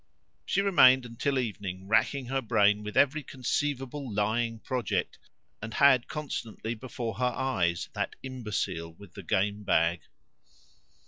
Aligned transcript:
She 0.47 0.61
remained 0.61 1.05
until 1.05 1.37
evening 1.37 1.87
racking 1.87 2.25
her 2.25 2.41
brain 2.41 2.81
with 2.81 2.97
every 2.97 3.21
conceivable 3.21 4.11
lying 4.11 4.57
project, 4.57 5.19
and 5.61 5.75
had 5.75 6.07
constantly 6.07 6.73
before 6.73 7.19
her 7.19 7.25
eyes 7.35 7.87
that 7.93 8.15
imbecile 8.23 8.95
with 8.95 9.13
the 9.13 9.21
game 9.21 9.61
bag. 9.63 10.01